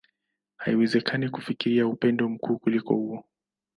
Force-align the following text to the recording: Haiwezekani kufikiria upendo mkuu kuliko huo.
Haiwezekani 0.57 1.29
kufikiria 1.29 1.87
upendo 1.87 2.29
mkuu 2.29 2.57
kuliko 2.59 2.95
huo. 2.95 3.23